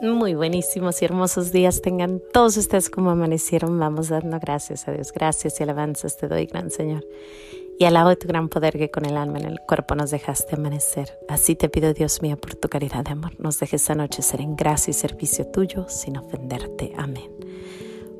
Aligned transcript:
Muy 0.00 0.34
buenísimos 0.34 1.02
y 1.02 1.06
hermosos 1.06 1.50
días 1.50 1.82
tengan 1.82 2.22
todos 2.32 2.56
ustedes 2.56 2.88
como 2.88 3.10
amanecieron. 3.10 3.76
Vamos 3.80 4.08
dando 4.08 4.38
gracias 4.38 4.86
a 4.86 4.92
Dios. 4.92 5.12
Gracias 5.12 5.58
y 5.58 5.64
alabanzas 5.64 6.16
te 6.16 6.28
doy, 6.28 6.46
gran 6.46 6.70
Señor. 6.70 7.04
Y 7.80 7.84
alabo 7.84 8.14
tu 8.16 8.28
gran 8.28 8.48
poder 8.48 8.78
que 8.78 8.92
con 8.92 9.06
el 9.06 9.16
alma 9.16 9.38
en 9.38 9.46
el 9.46 9.58
cuerpo 9.60 9.96
nos 9.96 10.12
dejaste 10.12 10.54
amanecer. 10.54 11.18
Así 11.28 11.56
te 11.56 11.68
pido, 11.68 11.92
Dios 11.94 12.22
mío, 12.22 12.36
por 12.36 12.54
tu 12.54 12.68
caridad 12.68 13.04
de 13.04 13.10
amor, 13.10 13.32
nos 13.40 13.58
dejes 13.58 13.90
anochecer 13.90 14.40
en 14.40 14.54
gracia 14.54 14.92
y 14.92 14.94
servicio 14.94 15.46
tuyo 15.48 15.88
sin 15.88 16.16
ofenderte. 16.16 16.92
Amén. 16.96 17.30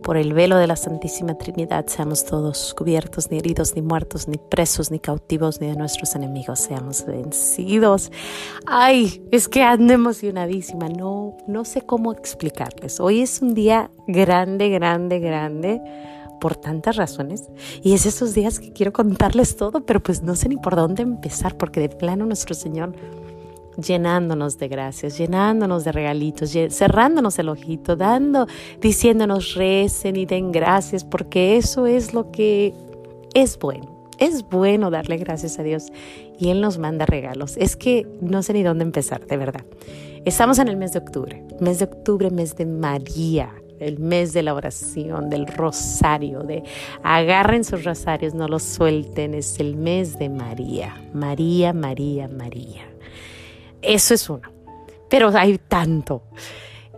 Por 0.03 0.17
el 0.17 0.33
velo 0.33 0.57
de 0.57 0.67
la 0.67 0.77
Santísima 0.77 1.37
Trinidad 1.37 1.87
seamos 1.87 2.25
todos 2.25 2.75
cubiertos, 2.75 3.31
ni 3.31 3.39
heridos, 3.39 3.75
ni 3.75 3.83
muertos, 3.83 4.27
ni 4.27 4.39
presos, 4.39 4.91
ni 4.91 4.99
cautivos, 4.99 5.61
ni 5.61 5.67
de 5.67 5.77
nuestros 5.77 6.15
enemigos 6.15 6.61
seamos 6.61 7.05
vencidos. 7.05 8.11
Ay, 8.67 9.23
es 9.31 9.49
que 9.49 9.63
ando 9.63 9.93
emocionadísima, 9.93 10.89
no, 10.89 11.37
no 11.47 11.65
sé 11.65 11.83
cómo 11.83 12.13
explicarles. 12.13 13.01
Hoy 13.01 13.21
es 13.21 13.43
un 13.43 13.55
día 13.55 13.91
grande, 14.07 14.71
grande, 14.71 15.19
grande 15.19 15.83
por 16.41 16.57
tantas 16.57 16.97
razones 16.97 17.49
y 17.83 17.95
es 17.95 18.07
esos 18.07 18.35
días 18.35 18.61
que 18.61 18.73
quiero 18.73 18.93
contarles 18.93 19.57
todo, 19.57 19.85
pero 19.85 20.01
pues 20.01 20.23
no 20.23 20.37
sé 20.37 20.49
ni 20.49 20.57
por 20.57 20.77
dónde 20.77 21.03
empezar 21.03 21.57
porque 21.57 21.81
de 21.81 21.89
plano 21.89 22.25
nuestro 22.25 22.55
Señor 22.55 22.95
llenándonos 23.79 24.59
de 24.59 24.69
gracias, 24.69 25.17
llenándonos 25.19 25.85
de 25.85 25.93
regalitos, 25.93 26.53
cerrándonos 26.71 27.39
el 27.39 27.49
ojito, 27.49 27.97
dando, 27.97 28.47
diciéndonos 28.81 29.55
recen 29.55 30.17
y 30.17 30.27
den 30.27 30.53
gracias, 30.53 31.05
porque 31.05 31.57
eso 31.57 31.87
es 31.87 32.13
lo 32.13 32.31
que 32.31 32.75
es 33.35 33.59
bueno. 33.59 33.97
Es 34.19 34.49
bueno 34.49 34.91
darle 34.91 35.17
gracias 35.17 35.61
a 35.61 35.63
Dios 35.63 35.93
y 36.39 36.49
Él 36.49 36.61
nos 36.61 36.79
manda 36.79 37.07
regalos. 37.07 37.57
Es 37.57 37.77
que 37.77 38.07
no 38.21 38.43
sé 38.43 38.53
ni 38.53 38.65
dónde 38.65 38.83
empezar, 38.83 39.25
de 39.27 39.37
verdad. 39.37 39.65
Estamos 40.25 40.59
en 40.59 40.67
el 40.67 40.77
mes 40.77 40.93
de 40.93 40.99
octubre, 40.99 41.45
mes 41.61 41.79
de 41.79 41.85
octubre, 41.85 42.31
mes 42.31 42.57
de 42.57 42.67
María, 42.67 43.55
el 43.79 44.01
mes 44.01 44.33
de 44.33 44.43
la 44.43 44.55
oración, 44.55 45.31
del 45.31 45.47
rosario, 45.47 46.41
de 46.41 46.65
agarren 47.05 47.63
sus 47.63 47.85
rosarios, 47.85 48.35
no 48.35 48.49
los 48.49 48.65
suelten, 48.65 49.35
es 49.35 49.61
el 49.61 49.77
mes 49.77 50.19
de 50.19 50.29
María, 50.29 51.01
María, 51.15 51.73
María, 51.73 52.27
María. 52.27 52.88
Eso 53.83 54.15
es 54.15 54.29
uno. 54.29 54.51
Pero 55.09 55.31
hay 55.35 55.59
tanto. 55.59 56.23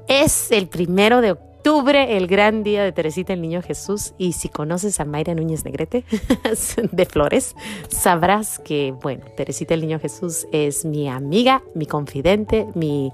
Es 0.09 0.51
el 0.51 0.69
primero 0.69 1.21
de 1.21 1.33
octubre, 1.33 2.17
el 2.17 2.27
gran 2.27 2.63
día 2.63 2.83
de 2.83 2.93
Teresita 2.93 3.33
el 3.33 3.43
Niño 3.43 3.63
Jesús. 3.63 4.15
Y 4.19 4.33
si 4.33 4.49
conoces 4.49 4.99
a 4.99 5.05
Mayra 5.05 5.35
Núñez 5.35 5.65
Negrete 5.65 6.05
de 6.93 7.07
Flores, 7.07 7.55
sabrás 7.89 8.59
que, 8.59 8.93
bueno, 9.03 9.25
Teresita 9.37 9.75
el 9.75 9.83
Niño 9.83 10.01
Jesús 10.01 10.47
es 10.53 10.85
mi 10.85 11.09
amiga, 11.09 11.63
mi 11.75 11.87
confidente, 11.87 12.67
mi, 12.75 13.13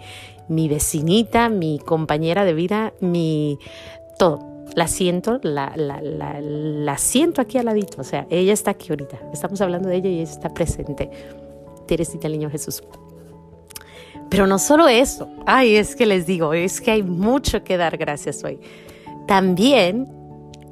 mi 0.48 0.68
vecinita, 0.68 1.48
mi 1.48 1.78
compañera 1.78 2.44
de 2.44 2.54
vida, 2.54 2.92
mi 3.00 3.58
todo 4.18 4.56
la 4.74 4.88
siento, 4.88 5.40
la, 5.42 5.72
la, 5.76 6.00
la, 6.02 6.40
la, 6.40 6.98
siento 6.98 7.40
aquí 7.40 7.58
al 7.58 7.66
ladito. 7.66 8.00
O 8.00 8.04
sea, 8.04 8.26
ella 8.30 8.52
está 8.52 8.72
aquí 8.72 8.90
ahorita. 8.90 9.18
Estamos 9.32 9.60
hablando 9.60 9.88
de 9.88 9.96
ella 9.96 10.10
y 10.10 10.14
ella 10.20 10.30
está 10.30 10.52
presente. 10.52 11.10
Teresita 11.86 12.26
el 12.26 12.34
Niño 12.34 12.50
Jesús. 12.50 12.82
Pero 14.28 14.46
no 14.46 14.58
solo 14.58 14.88
eso, 14.88 15.28
ay, 15.46 15.76
es 15.76 15.94
que 15.96 16.06
les 16.06 16.26
digo, 16.26 16.52
es 16.52 16.80
que 16.80 16.90
hay 16.90 17.02
mucho 17.02 17.62
que 17.64 17.76
dar 17.76 17.96
gracias 17.96 18.42
hoy. 18.44 18.60
También 19.26 20.08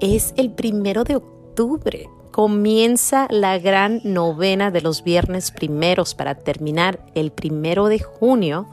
es 0.00 0.34
el 0.36 0.52
primero 0.52 1.04
de 1.04 1.16
octubre. 1.16 2.08
Comienza 2.32 3.28
la 3.30 3.58
gran 3.58 4.00
novena 4.02 4.70
de 4.70 4.80
los 4.80 5.04
viernes 5.04 5.50
primeros 5.50 6.14
para 6.14 6.34
terminar 6.34 6.98
el 7.14 7.30
primero 7.30 7.86
de 7.86 8.00
junio, 8.00 8.68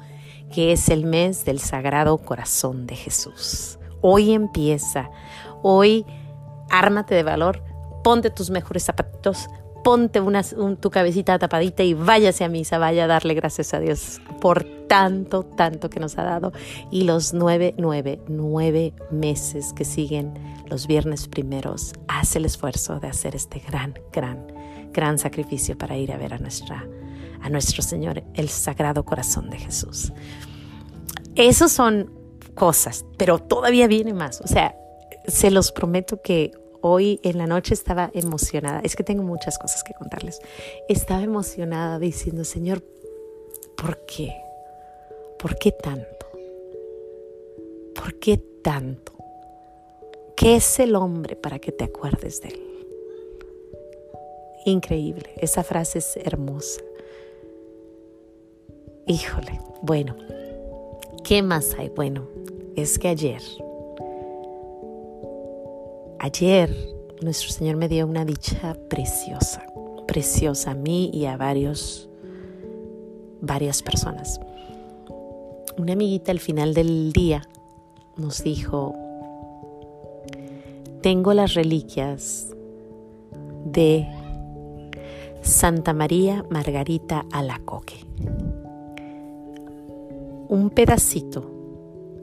que 0.52 0.72
es 0.72 0.90
el 0.90 1.06
mes 1.06 1.46
del 1.46 1.60
Sagrado 1.60 2.18
Corazón 2.18 2.88
de 2.88 2.96
Jesús. 2.96 3.78
Hoy 4.02 4.34
empieza, 4.34 5.12
hoy 5.62 6.06
ármate 6.70 7.14
de 7.14 7.24
valor, 7.24 7.64
ponte 8.04 8.32
tus 8.32 8.50
mejores 8.50 8.84
zapatos, 8.84 9.48
ponte 9.84 10.20
una, 10.20 10.44
tu 10.44 10.90
cabecita 10.90 11.40
tapadita 11.40 11.84
y 11.84 11.94
váyase 11.94 12.44
a 12.44 12.50
misa, 12.50 12.78
vaya 12.78 13.06
a 13.06 13.08
darle 13.08 13.34
gracias 13.34 13.74
a 13.74 13.80
Dios 13.80 14.22
por 14.40 14.64
tanto, 14.88 15.44
tanto 15.44 15.90
que 15.90 16.00
nos 16.00 16.18
ha 16.18 16.24
dado. 16.24 16.52
Y 16.92 17.04
los 17.04 17.34
nueve, 17.34 17.74
nueve, 17.78 18.20
nueve 18.28 18.94
meses 19.12 19.74
que 19.74 19.86
siguen 19.86 20.34
los 20.68 20.88
viernes 20.88 21.28
primeros, 21.28 21.94
hace 22.08 22.40
el 22.40 22.46
esfuerzo 22.46 23.00
de 23.00 23.08
hacer 23.08 23.36
este 23.36 23.60
gran, 23.60 23.94
gran, 24.12 24.48
gran 24.92 25.18
sacrificio 25.18 25.78
para 25.78 25.98
ir 25.98 26.12
a 26.12 26.18
ver 26.18 26.34
a, 26.34 26.38
nuestra, 26.38 26.88
a 27.42 27.50
nuestro 27.50 27.82
Señor, 27.82 28.24
el 28.34 28.50
Sagrado 28.50 29.04
Corazón 29.04 29.50
de 29.50 29.58
Jesús. 29.58 30.14
Esos 31.36 31.72
son 31.72 32.12
cosas, 32.56 33.06
pero 33.18 33.40
todavía 33.40 33.88
viene 33.88 34.14
más. 34.14 34.42
O 34.42 34.48
sea, 34.48 34.76
se 35.28 35.52
los 35.52 35.72
prometo 35.72 36.22
que 36.22 36.52
hoy 36.82 37.20
en 37.24 37.38
la 37.38 37.48
noche 37.48 37.74
estaba 37.74 38.12
emocionada. 38.14 38.82
Es 38.84 38.96
que 38.96 39.04
tengo 39.04 39.24
muchas 39.24 39.58
cosas 39.58 39.84
que 39.84 39.94
contarles. 39.94 40.40
Estaba 40.90 41.22
emocionada 41.22 42.00
diciendo, 42.00 42.44
Señor, 42.44 42.84
¿por 43.76 44.06
qué? 44.06 44.36
¿Por 45.40 45.58
qué 45.58 45.72
tanto? 45.72 46.28
¿Por 47.96 48.20
qué 48.20 48.38
tanto? 48.38 49.14
¿Qué 50.36 50.56
es 50.56 50.80
el 50.80 50.96
hombre 50.96 51.36
para 51.36 51.60
que 51.60 51.72
te 51.72 51.84
acuerdes 51.84 52.42
de 52.42 52.50
él? 52.50 52.88
Increíble, 54.66 55.30
esa 55.38 55.64
frase 55.64 56.00
es 56.00 56.18
hermosa. 56.18 56.82
Híjole, 59.08 59.60
bueno, 59.82 60.16
¿qué 61.24 61.42
más 61.42 61.74
hay? 61.74 61.90
Bueno, 61.90 62.28
es 62.76 63.00
que 63.00 63.08
ayer 63.08 63.42
Ayer 66.24 66.70
nuestro 67.24 67.50
Señor 67.50 67.78
me 67.78 67.90
dio 67.90 68.06
una 68.06 68.26
dicha 68.26 68.78
preciosa, 68.92 69.66
preciosa 70.08 70.70
a 70.70 70.76
mí 70.76 71.10
y 71.12 71.26
a 71.26 71.36
varios, 71.36 72.08
varias 73.42 73.82
personas. 73.82 74.40
Una 75.80 75.94
amiguita 75.94 76.32
al 76.32 76.40
final 76.40 76.76
del 76.76 77.12
día 77.12 77.42
nos 78.18 78.44
dijo, 78.44 78.94
tengo 81.02 81.34
las 81.34 81.56
reliquias 81.56 82.56
de 83.66 84.08
Santa 85.42 85.92
María 85.94 86.46
Margarita 86.52 87.26
Alacoque. 87.32 88.06
Un 90.50 90.70
pedacito 90.70 91.50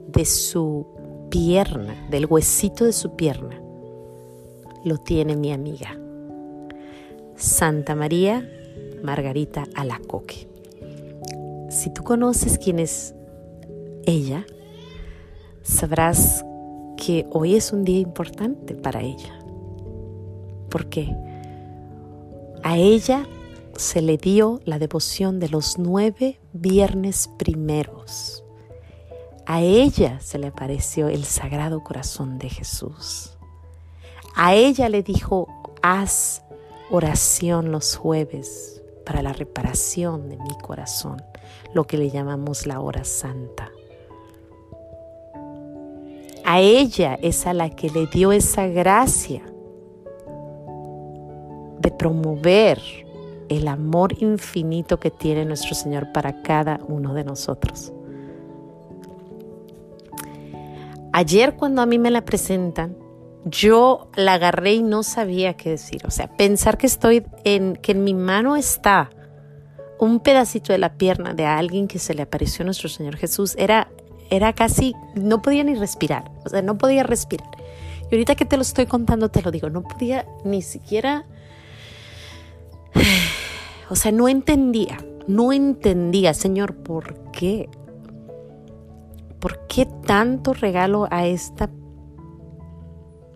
de 0.07 0.25
su 0.25 0.87
pierna, 1.31 2.07
del 2.11 2.27
huesito 2.27 2.85
de 2.85 2.93
su 2.93 3.17
pierna, 3.17 3.58
lo 4.89 4.99
tiene 4.99 5.37
mi 5.37 5.53
amiga. 5.53 5.97
Santa 7.37 7.95
María 7.95 8.49
Margarita 9.03 9.65
Alacoque. 9.75 10.49
Si 11.71 11.93
tú 11.93 12.03
conoces 12.03 12.59
quién 12.59 12.79
es 12.79 13.15
ella, 14.07 14.47
sabrás 15.63 16.45
que 16.97 17.27
hoy 17.31 17.55
es 17.55 17.73
un 17.73 17.85
día 17.85 18.01
importante 18.01 18.75
para 18.75 19.03
ella. 19.03 19.35
porque 20.71 21.15
A 22.63 22.77
ella 22.77 23.27
se 23.77 24.03
le 24.03 24.19
dio 24.19 24.61
la 24.65 24.79
devoción 24.79 25.39
de 25.39 25.49
los 25.49 25.79
nueve 25.79 26.41
viernes 26.53 27.31
primeros. 27.39 28.45
A 29.47 29.63
ella 29.63 30.21
se 30.21 30.39
le 30.39 30.49
apareció 30.49 31.09
el 31.09 31.25
Sagrado 31.25 31.83
Corazón 31.83 32.39
de 32.39 32.51
Jesús. 32.51 33.38
A 34.41 34.55
ella 34.55 34.89
le 34.89 35.03
dijo, 35.03 35.49
haz 35.83 36.45
oración 36.93 37.73
los 37.73 37.97
jueves 37.97 38.81
para 39.05 39.21
la 39.21 39.33
reparación 39.33 40.29
de 40.29 40.37
mi 40.37 40.57
corazón, 40.63 41.21
lo 41.75 41.89
que 41.89 41.99
le 41.99 42.09
llamamos 42.09 42.65
la 42.65 42.79
hora 42.79 43.03
santa. 43.03 43.73
A 46.45 46.61
ella 46.61 47.19
es 47.21 47.49
a 47.49 47.53
la 47.53 47.71
que 47.71 47.91
le 47.91 48.07
dio 48.07 48.31
esa 48.31 48.69
gracia 48.69 49.43
de 51.81 51.91
promover 51.91 52.81
el 53.49 53.67
amor 53.67 54.23
infinito 54.23 55.01
que 55.01 55.11
tiene 55.11 55.47
nuestro 55.47 55.75
Señor 55.75 56.13
para 56.13 56.43
cada 56.43 56.79
uno 56.87 57.13
de 57.13 57.25
nosotros. 57.25 57.93
Ayer 61.13 61.57
cuando 61.57 61.83
a 61.83 61.87
mí 61.87 61.99
me 61.99 62.13
la 62.13 62.25
presentan, 62.25 63.08
yo 63.45 64.11
la 64.15 64.35
agarré 64.35 64.75
y 64.75 64.83
no 64.83 65.03
sabía 65.03 65.55
qué 65.55 65.71
decir. 65.71 66.03
O 66.07 66.11
sea, 66.11 66.37
pensar 66.37 66.79
que 66.79 66.87
estoy 66.87 67.25
en, 67.45 67.77
que 67.77 67.93
en 67.93 68.05
mi 68.05 68.15
mano 68.15 68.57
está 68.57 69.11
un 69.99 70.21
pedacito 70.21 70.73
de 70.73 70.79
la 70.79 70.95
pierna 70.95 71.35
de 71.35 71.47
alguien 71.47 71.89
que 71.89 71.99
se 71.99 72.15
le 72.15 72.23
apareció 72.23 72.63
a 72.63 72.67
nuestro 72.67 72.89
Señor 72.89 73.17
Jesús, 73.17 73.55
era, 73.59 73.89
era 74.31 74.53
casi, 74.53 74.95
no 75.15 75.43
podía 75.43 75.65
ni 75.65 75.75
respirar. 75.75 76.31
O 76.45 76.49
sea, 76.49 76.63
no 76.63 76.79
podía 76.79 77.03
respirar. 77.03 77.51
Y 78.11 78.15
ahorita 78.15 78.35
que 78.35 78.45
te 78.45 78.57
lo 78.57 78.63
estoy 78.63 78.87
contando, 78.87 79.29
te 79.29 79.43
lo 79.43 79.51
digo, 79.51 79.71
no 79.71 79.83
podía 79.83 80.27
ni 80.45 80.63
siquiera, 80.63 81.27
o 83.91 83.97
sea, 83.97 84.13
no 84.13 84.29
entendía, 84.29 84.99
no 85.27 85.53
entendía, 85.53 86.33
Señor, 86.33 86.77
¿por 86.77 87.31
qué? 87.33 87.69
¿por 89.39 89.67
qué 89.67 89.87
tanto 89.87 90.53
regalo 90.53 91.07
a 91.11 91.27
esta 91.27 91.71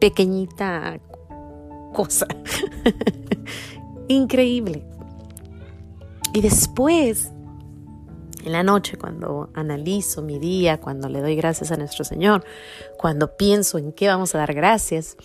pequeñita 0.03 0.99
cosa? 1.93 2.27
Increíble. 4.09 4.85
Y 6.35 6.41
después, 6.41 7.31
en 8.45 8.51
la 8.51 8.65
noche, 8.65 8.99
cuando 8.99 9.51
analizo 9.55 10.21
mi 10.21 10.41
día, 10.41 10.81
cuando 10.81 11.09
le 11.09 11.21
doy 11.21 11.37
gracias 11.37 11.71
a 11.71 11.77
nuestro 11.77 12.05
Señor, 12.05 12.45
cuando 12.99 13.37
pienso 13.37 13.79
en 13.79 13.93
qué 13.93 14.09
vamos 14.09 14.35
a 14.35 14.39
dar 14.39 14.55
gracias, 14.55 15.17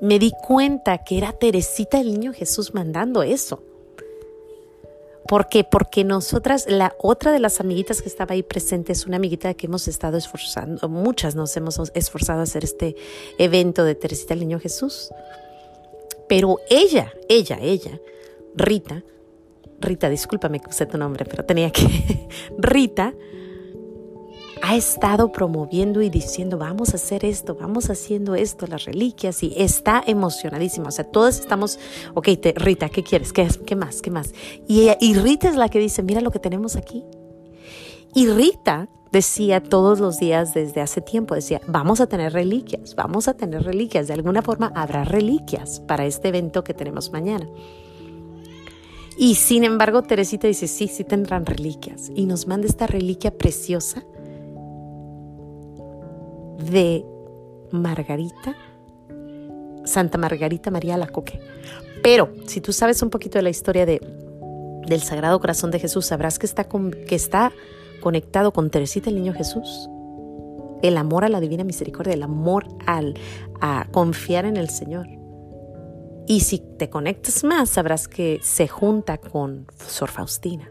me 0.00 0.18
di 0.18 0.32
cuenta 0.32 1.04
que 1.04 1.18
era 1.18 1.32
Teresita 1.32 2.00
el 2.00 2.10
niño 2.14 2.32
Jesús 2.32 2.72
mandando 2.72 3.22
eso. 3.22 3.62
¿Por 5.26 5.48
qué? 5.48 5.64
Porque 5.64 6.04
nosotras, 6.04 6.66
la 6.68 6.94
otra 6.98 7.32
de 7.32 7.38
las 7.38 7.60
amiguitas 7.60 8.02
que 8.02 8.08
estaba 8.08 8.34
ahí 8.34 8.42
presente 8.42 8.92
es 8.92 9.06
una 9.06 9.16
amiguita 9.16 9.54
que 9.54 9.66
hemos 9.66 9.88
estado 9.88 10.18
esforzando, 10.18 10.88
muchas 10.88 11.34
nos 11.34 11.56
hemos 11.56 11.80
esforzado 11.94 12.40
a 12.40 12.42
hacer 12.42 12.64
este 12.64 12.94
evento 13.38 13.84
de 13.84 13.94
Teresita 13.94 14.34
el 14.34 14.40
Niño 14.40 14.60
Jesús. 14.60 15.10
Pero 16.28 16.58
ella, 16.68 17.12
ella, 17.28 17.58
ella, 17.60 17.98
Rita, 18.54 19.02
Rita, 19.80 20.08
discúlpame 20.08 20.60
que 20.60 20.70
usé 20.70 20.86
tu 20.86 20.98
nombre, 20.98 21.24
pero 21.24 21.44
tenía 21.44 21.70
que, 21.70 22.28
Rita, 22.58 23.14
ha 24.66 24.76
estado 24.76 25.30
promoviendo 25.30 26.00
y 26.00 26.08
diciendo, 26.08 26.56
vamos 26.56 26.94
a 26.94 26.96
hacer 26.96 27.26
esto, 27.26 27.54
vamos 27.54 27.90
haciendo 27.90 28.34
esto, 28.34 28.66
las 28.66 28.86
reliquias, 28.86 29.42
y 29.42 29.52
está 29.58 30.02
emocionadísima. 30.06 30.88
O 30.88 30.90
sea, 30.90 31.04
todos 31.04 31.38
estamos, 31.38 31.78
ok, 32.14 32.28
Rita, 32.56 32.88
¿qué 32.88 33.02
quieres? 33.02 33.34
¿Qué, 33.34 33.46
¿Qué, 33.66 33.76
más? 33.76 34.00
¿Qué 34.00 34.10
más? 34.10 34.32
Y, 34.66 34.88
y 35.00 35.14
Rita 35.16 35.50
es 35.50 35.56
la 35.56 35.68
que 35.68 35.78
dice, 35.78 36.02
mira 36.02 36.22
lo 36.22 36.30
que 36.30 36.38
tenemos 36.38 36.76
aquí. 36.76 37.04
Y 38.14 38.26
Rita 38.28 38.88
decía 39.12 39.62
todos 39.62 40.00
los 40.00 40.18
días 40.18 40.54
desde 40.54 40.80
hace 40.80 41.02
tiempo, 41.02 41.34
decía, 41.34 41.60
vamos 41.66 42.00
a 42.00 42.06
tener 42.06 42.32
reliquias, 42.32 42.94
vamos 42.94 43.28
a 43.28 43.34
tener 43.34 43.64
reliquias, 43.64 44.08
de 44.08 44.14
alguna 44.14 44.40
forma 44.40 44.72
habrá 44.74 45.04
reliquias 45.04 45.80
para 45.80 46.06
este 46.06 46.28
evento 46.28 46.64
que 46.64 46.72
tenemos 46.72 47.12
mañana. 47.12 47.46
Y 49.18 49.34
sin 49.34 49.62
embargo, 49.62 50.02
Teresita 50.02 50.48
dice, 50.48 50.68
sí, 50.68 50.88
sí 50.88 51.04
tendrán 51.04 51.44
reliquias. 51.44 52.10
Y 52.14 52.24
nos 52.24 52.46
manda 52.46 52.66
esta 52.66 52.86
reliquia 52.86 53.30
preciosa 53.30 54.04
de 56.58 57.04
Margarita, 57.70 58.56
Santa 59.84 60.18
Margarita 60.18 60.70
María 60.70 60.96
Lacoque. 60.96 61.40
Pero 62.02 62.30
si 62.46 62.60
tú 62.60 62.72
sabes 62.72 63.02
un 63.02 63.10
poquito 63.10 63.38
de 63.38 63.42
la 63.42 63.50
historia 63.50 63.86
de, 63.86 64.00
del 64.86 65.02
Sagrado 65.02 65.40
Corazón 65.40 65.70
de 65.70 65.78
Jesús, 65.78 66.06
sabrás 66.06 66.38
que 66.38 66.46
está, 66.46 66.64
que 66.64 67.14
está 67.14 67.52
conectado 68.00 68.52
con 68.52 68.70
Teresita 68.70 69.10
el 69.10 69.16
Niño 69.16 69.32
Jesús. 69.32 69.88
El 70.82 70.98
amor 70.98 71.24
a 71.24 71.30
la 71.30 71.40
divina 71.40 71.64
misericordia, 71.64 72.12
el 72.12 72.22
amor 72.22 72.66
al, 72.86 73.14
a 73.60 73.86
confiar 73.90 74.44
en 74.44 74.58
el 74.58 74.68
Señor. 74.68 75.06
Y 76.26 76.40
si 76.40 76.58
te 76.58 76.90
conectas 76.90 77.44
más, 77.44 77.70
sabrás 77.70 78.08
que 78.08 78.40
se 78.42 78.68
junta 78.68 79.18
con 79.18 79.66
Sor 79.86 80.10
Faustina. 80.10 80.70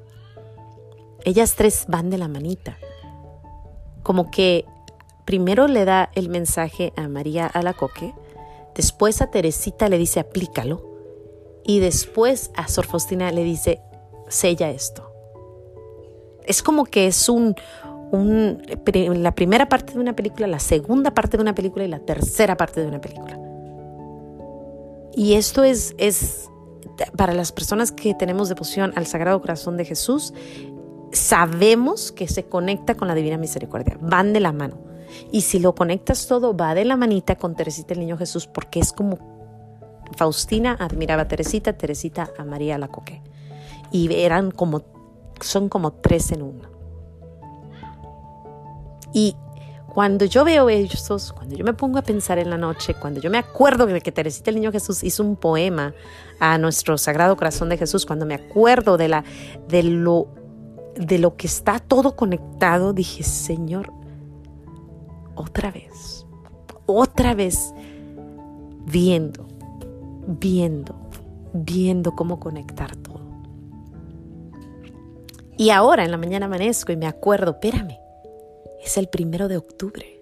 Ellas 1.25 1.55
tres 1.55 1.85
van 1.87 2.09
de 2.09 2.17
la 2.17 2.27
manita. 2.27 2.77
Como 4.03 4.29
que 4.29 4.65
primero 5.25 5.67
le 5.67 5.85
da 5.85 6.09
el 6.15 6.29
mensaje 6.29 6.93
a 6.95 7.07
María 7.07 7.47
Alacoque, 7.47 8.13
después 8.75 9.21
a 9.21 9.31
Teresita 9.31 9.89
le 9.89 9.97
dice 9.97 10.19
aplícalo 10.19 10.93
y 11.63 11.79
después 11.79 12.51
a 12.55 12.67
Sor 12.67 12.85
Faustina 12.85 13.31
le 13.31 13.43
dice 13.43 13.81
sella 14.27 14.69
esto. 14.69 15.09
Es 16.45 16.61
como 16.61 16.85
que 16.85 17.07
es 17.07 17.29
un, 17.29 17.55
la 18.11 19.33
primera 19.33 19.69
parte 19.69 19.93
de 19.93 19.99
una 19.99 20.15
película, 20.15 20.47
la 20.47 20.59
segunda 20.59 21.11
parte 21.11 21.37
de 21.37 21.41
una 21.41 21.55
película 21.55 21.85
y 21.85 21.87
la 21.87 21.99
tercera 21.99 22.57
parte 22.57 22.81
de 22.81 22.87
una 22.87 22.99
película. 22.99 23.39
Y 25.15 25.35
esto 25.35 25.63
es, 25.63 25.95
es 25.97 26.49
para 27.15 27.33
las 27.33 27.51
personas 27.51 27.91
que 27.91 28.13
tenemos 28.13 28.49
devoción 28.49 28.91
al 28.95 29.05
Sagrado 29.05 29.39
Corazón 29.39 29.77
de 29.77 29.85
Jesús, 29.85 30.33
sabemos 31.11 32.11
que 32.11 32.27
se 32.27 32.43
conecta 32.43 32.95
con 32.95 33.07
la 33.07 33.15
Divina 33.15 33.37
Misericordia, 33.37 33.97
van 34.01 34.33
de 34.33 34.39
la 34.39 34.51
mano. 34.51 34.77
Y 35.31 35.41
si 35.41 35.59
lo 35.59 35.75
conectas 35.75 36.27
todo, 36.27 36.55
va 36.55 36.75
de 36.75 36.85
la 36.85 36.97
manita 36.97 37.35
con 37.35 37.55
Teresita 37.55 37.93
el 37.93 38.01
Niño 38.01 38.17
Jesús, 38.17 38.47
porque 38.47 38.79
es 38.79 38.93
como 38.93 39.17
Faustina 40.15 40.77
admiraba 40.79 41.23
a 41.23 41.27
Teresita, 41.27 41.73
Teresita 41.73 42.31
a 42.37 42.43
María 42.43 42.77
la 42.77 42.87
Coque. 42.87 43.21
Y 43.91 44.13
eran 44.13 44.51
como, 44.51 44.83
son 45.39 45.69
como 45.69 45.93
tres 45.93 46.31
en 46.31 46.41
uno. 46.41 46.69
Y 49.13 49.35
cuando 49.93 50.25
yo 50.25 50.43
veo 50.43 50.69
esos, 50.69 51.33
cuando 51.33 51.55
yo 51.55 51.63
me 51.63 51.73
pongo 51.73 51.99
a 51.99 52.01
pensar 52.01 52.39
en 52.39 52.49
la 52.49 52.57
noche, 52.57 52.95
cuando 52.95 53.21
yo 53.21 53.29
me 53.29 53.37
acuerdo 53.37 53.85
de 53.85 54.01
que 54.01 54.11
Teresita 54.11 54.49
el 54.49 54.55
Niño 54.55 54.71
Jesús 54.71 55.03
hizo 55.03 55.23
un 55.23 55.35
poema 55.35 55.93
a 56.39 56.57
nuestro 56.57 56.97
Sagrado 56.97 57.37
Corazón 57.37 57.69
de 57.69 57.77
Jesús, 57.77 58.05
cuando 58.05 58.25
me 58.25 58.33
acuerdo 58.33 58.97
de, 58.97 59.07
la, 59.07 59.23
de, 59.67 59.83
lo, 59.83 60.29
de 60.95 61.19
lo 61.19 61.35
que 61.35 61.45
está 61.45 61.77
todo 61.77 62.15
conectado, 62.15 62.93
dije, 62.93 63.21
Señor, 63.21 63.93
otra 65.35 65.71
vez, 65.71 66.25
otra 66.85 67.33
vez 67.33 67.73
viendo, 68.85 69.47
viendo, 70.27 70.95
viendo 71.53 72.15
cómo 72.15 72.39
conectar 72.39 72.95
todo. 72.95 73.23
Y 75.57 75.69
ahora 75.69 76.03
en 76.03 76.11
la 76.11 76.17
mañana 76.17 76.47
amanezco 76.47 76.91
y 76.91 76.97
me 76.97 77.07
acuerdo, 77.07 77.51
espérame, 77.51 77.97
es 78.83 78.97
el 78.97 79.07
primero 79.07 79.47
de 79.47 79.57
octubre, 79.57 80.19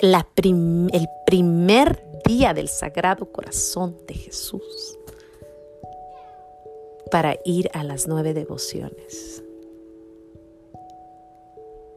la 0.00 0.26
el 0.36 1.08
primer 1.26 2.04
día 2.24 2.54
del 2.54 2.68
Sagrado 2.68 3.30
Corazón 3.30 3.96
de 4.06 4.14
Jesús 4.14 4.98
para 7.10 7.36
ir 7.44 7.70
a 7.74 7.84
las 7.84 8.06
nueve 8.06 8.34
devociones. 8.34 9.42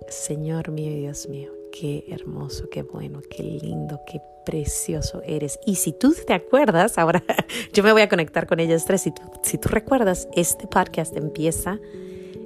Señor 0.07 0.71
mío 0.71 0.91
y 0.91 0.99
Dios 0.99 1.27
mío, 1.27 1.51
qué 1.71 2.05
hermoso, 2.09 2.69
qué 2.69 2.83
bueno, 2.83 3.21
qué 3.29 3.43
lindo, 3.43 4.01
qué 4.05 4.21
precioso 4.45 5.21
eres. 5.25 5.59
Y 5.65 5.75
si 5.75 5.93
tú 5.93 6.13
te 6.25 6.33
acuerdas, 6.33 6.97
ahora 6.97 7.23
yo 7.73 7.83
me 7.83 7.91
voy 7.91 8.01
a 8.01 8.09
conectar 8.09 8.47
con 8.47 8.59
ellas 8.59 8.85
tres, 8.85 9.01
si 9.01 9.11
tú, 9.11 9.21
si 9.43 9.57
tú 9.57 9.69
recuerdas, 9.69 10.27
este 10.35 10.67
podcast 10.67 11.15
empieza 11.15 11.79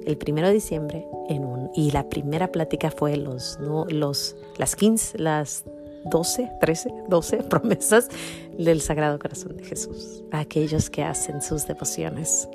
el 0.06 0.16
primero 0.16 0.46
de 0.46 0.54
diciembre 0.54 1.04
en 1.28 1.44
un, 1.44 1.70
y 1.74 1.90
la 1.90 2.08
primera 2.08 2.52
plática 2.52 2.90
fue 2.90 3.16
los, 3.16 3.58
no, 3.60 3.86
los, 3.86 4.36
las 4.56 4.76
15, 4.76 5.18
las 5.18 5.64
12, 6.04 6.52
13, 6.60 6.90
12 7.08 7.36
promesas 7.50 8.08
del 8.56 8.80
Sagrado 8.80 9.18
Corazón 9.18 9.56
de 9.56 9.64
Jesús, 9.64 10.22
a 10.30 10.40
aquellos 10.40 10.90
que 10.90 11.02
hacen 11.02 11.42
sus 11.42 11.66
devociones. 11.66 12.48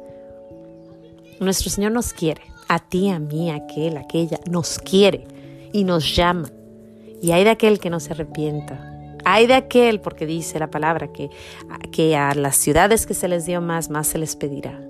Nuestro 1.40 1.70
Señor 1.70 1.92
nos 1.92 2.14
quiere, 2.14 2.44
a 2.70 2.80
ti, 2.80 3.10
a 3.10 3.20
mí, 3.20 3.50
a 3.52 3.56
aquel, 3.56 3.98
a 3.98 4.02
aquella, 4.02 4.40
nos 4.50 4.80
quiere 4.80 5.26
y 5.74 5.84
nos 5.84 6.16
llama 6.16 6.50
y 7.22 7.32
hay 7.32 7.44
de 7.44 7.52
aquel 7.52 7.80
que 7.80 7.90
no 7.90 8.00
se 8.00 8.14
arrepienta. 8.14 8.88
Hay 9.24 9.46
de 9.46 9.54
aquel, 9.54 10.02
porque 10.02 10.26
dice 10.26 10.58
la 10.58 10.72
palabra, 10.72 11.12
que, 11.12 11.30
que 11.92 12.16
a 12.16 12.34
las 12.34 12.56
ciudades 12.56 13.06
que 13.06 13.14
se 13.14 13.28
les 13.28 13.46
dio 13.46 13.62
más, 13.62 13.90
más 13.90 14.08
se 14.08 14.18
les 14.18 14.36
pedirá. 14.36 14.82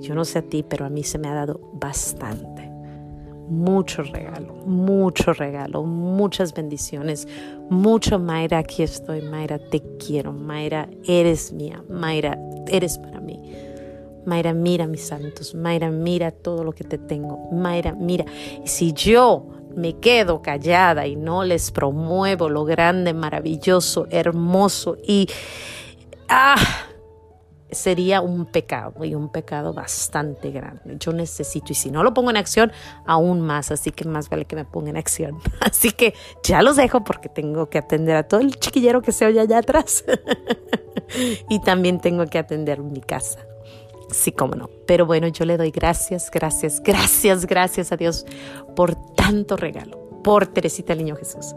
Yo 0.00 0.14
no 0.14 0.24
sé 0.24 0.40
a 0.40 0.42
ti, 0.42 0.62
pero 0.62 0.84
a 0.84 0.90
mí 0.90 1.02
se 1.02 1.18
me 1.18 1.28
ha 1.28 1.34
dado 1.34 1.60
bastante. 1.72 2.68
Mucho 3.48 4.02
regalo, 4.02 4.52
mucho 4.66 5.32
regalo, 5.32 5.82
muchas 5.84 6.52
bendiciones. 6.52 7.26
Mucho, 7.70 8.18
Mayra, 8.18 8.58
aquí 8.58 8.82
estoy. 8.82 9.22
Mayra, 9.22 9.58
te 9.58 9.80
quiero. 9.98 10.34
Mayra, 10.34 10.88
eres 11.06 11.52
mía. 11.52 11.82
Mayra, 11.88 12.38
eres 12.66 12.98
para 12.98 13.20
mí. 13.20 13.40
Mayra, 14.26 14.52
mira 14.52 14.86
mis 14.86 15.06
santos. 15.06 15.54
Mayra, 15.54 15.90
mira 15.90 16.30
todo 16.30 16.62
lo 16.62 16.72
que 16.72 16.84
te 16.84 16.98
tengo. 16.98 17.48
Mayra, 17.50 17.94
mira. 17.94 18.26
Si 18.64 18.92
yo 18.92 19.46
me 19.78 19.98
quedo 19.98 20.42
callada 20.42 21.06
y 21.06 21.16
no 21.16 21.44
les 21.44 21.70
promuevo 21.70 22.48
lo 22.48 22.64
grande, 22.64 23.14
maravilloso, 23.14 24.06
hermoso 24.10 24.96
y 25.06 25.28
ah, 26.28 26.56
sería 27.70 28.20
un 28.20 28.46
pecado 28.46 29.04
y 29.04 29.14
un 29.14 29.30
pecado 29.30 29.72
bastante 29.72 30.50
grande. 30.50 30.96
Yo 30.98 31.12
necesito 31.12 31.72
y 31.72 31.74
si 31.74 31.90
no 31.90 32.02
lo 32.02 32.12
pongo 32.12 32.30
en 32.30 32.36
acción, 32.36 32.72
aún 33.06 33.40
más, 33.40 33.70
así 33.70 33.90
que 33.90 34.04
más 34.04 34.28
vale 34.28 34.44
que 34.46 34.56
me 34.56 34.64
ponga 34.64 34.90
en 34.90 34.96
acción. 34.96 35.38
Así 35.60 35.92
que 35.92 36.14
ya 36.42 36.62
los 36.62 36.76
dejo 36.76 37.04
porque 37.04 37.28
tengo 37.28 37.68
que 37.68 37.78
atender 37.78 38.16
a 38.16 38.22
todo 38.24 38.40
el 38.40 38.58
chiquillero 38.58 39.02
que 39.02 39.12
se 39.12 39.26
oye 39.26 39.40
allá 39.40 39.58
atrás 39.58 40.04
y 41.48 41.60
también 41.60 42.00
tengo 42.00 42.26
que 42.26 42.38
atender 42.38 42.80
mi 42.80 43.00
casa. 43.00 43.38
Sí, 44.10 44.32
cómo 44.32 44.54
no. 44.54 44.70
Pero 44.86 45.06
bueno, 45.06 45.28
yo 45.28 45.44
le 45.44 45.56
doy 45.56 45.70
gracias, 45.70 46.30
gracias, 46.30 46.80
gracias, 46.82 47.46
gracias 47.46 47.92
a 47.92 47.96
Dios 47.96 48.26
por 48.74 48.94
tanto 49.14 49.56
regalo, 49.56 49.98
por 50.22 50.46
Teresita 50.46 50.92
el 50.92 51.00
Niño 51.00 51.16
Jesús, 51.16 51.54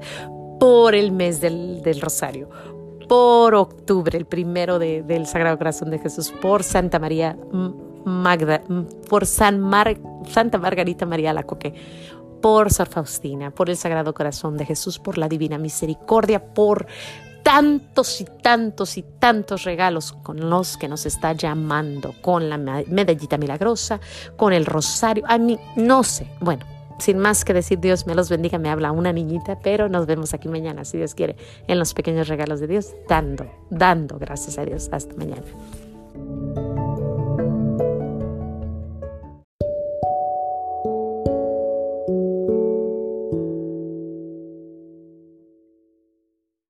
por 0.60 0.96
el 0.96 1.12
mes 1.12 1.40
del, 1.40 1.82
Rosario, 2.02 2.50
por 3.08 3.56
octubre, 3.56 4.18
el 4.18 4.26
primero 4.26 4.80
del 4.80 5.26
Sagrado 5.28 5.58
Corazón 5.58 5.92
de 5.92 6.00
Jesús, 6.00 6.32
por 6.42 6.64
Santa 6.64 7.00
María 7.00 7.38
Magda, 8.06 8.64
por 9.10 9.26
San 9.26 9.60
Mar, 9.60 9.98
Santa 10.28 10.58
Margarita 10.58 11.06
María 11.06 11.34
Lacoque, 11.34 11.74
por 12.42 12.72
Sor 12.72 12.88
Faustina, 12.88 13.52
por 13.52 13.70
el 13.70 13.78
Sagrado 13.78 14.14
Corazón 14.14 14.58
de 14.58 14.66
Jesús, 14.66 15.00
por 15.00 15.18
la 15.18 15.30
Divina 15.30 15.58
Misericordia, 15.58 16.54
por 16.54 16.88
tantos 17.44 18.22
y 18.22 18.26
tantos 18.26 18.98
y 18.98 19.04
tantos 19.04 19.64
regalos 19.64 20.14
con 20.14 20.50
los 20.50 20.78
que 20.78 20.88
nos 20.88 21.06
está 21.06 21.34
llamando, 21.34 22.14
con 22.22 22.50
la 22.50 22.58
medallita 22.58 23.38
milagrosa, 23.38 24.00
con 24.36 24.54
el 24.54 24.66
rosario, 24.66 25.24
a 25.28 25.38
mí 25.38 25.60
no 25.76 26.04
sé, 26.04 26.28
bueno, 26.40 26.66
sin 27.00 27.18
más 27.18 27.44
que 27.44 27.54
decir 27.54 27.80
Dios 27.80 28.06
me 28.06 28.16
los 28.16 28.30
bendiga, 28.30 28.60
me 28.60 28.70
habla 28.70 28.92
una 28.92 29.12
niñita, 29.12 29.60
pero 29.60 29.90
nos 29.90 30.06
vemos 30.06 30.34
aquí 30.34 30.48
mañana, 30.48 30.86
si 30.86 30.98
Dios 30.98 31.16
quiere, 31.16 31.36
en 31.68 31.80
los 31.80 31.94
pequeños 31.94 32.28
regalos 32.28 32.60
de 32.60 32.68
Dios, 32.68 32.94
dando, 33.10 33.52
dando 33.70 34.20
gracias 34.20 34.58
a 34.58 34.66
Dios. 34.66 34.90
Hasta 34.92 35.16
mañana. 35.16 35.42